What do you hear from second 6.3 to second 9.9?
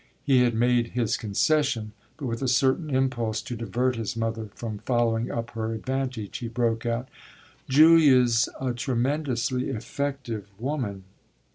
he broke out: "Julia's a tremendously